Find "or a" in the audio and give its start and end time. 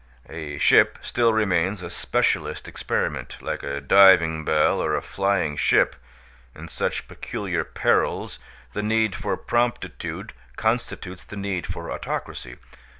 4.81-5.01